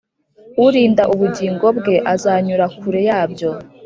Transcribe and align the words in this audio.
urinda 0.65 1.03
ubugingo 1.13 1.65
bwe 1.77 1.95
azanyura 2.13 2.65
kure 2.77 3.01
yabyo 3.09 3.49